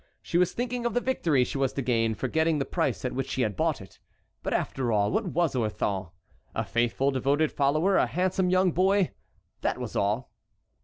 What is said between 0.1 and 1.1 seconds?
She was thinking of the